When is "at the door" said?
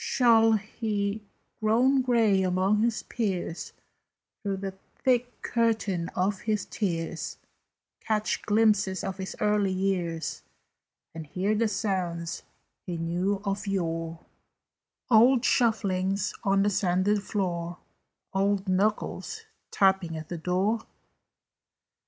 20.17-20.79